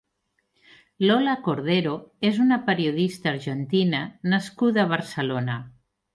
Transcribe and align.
Lola 1.03 1.35
Cordero 1.47 1.91
és 2.31 2.39
una 2.47 2.59
periodista 2.71 3.31
argentina 3.33 4.01
nascuda 4.35 4.83
a 4.87 4.89
Barcelona. 4.97 5.61